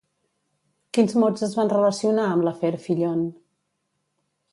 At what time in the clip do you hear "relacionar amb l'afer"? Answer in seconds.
1.73-2.73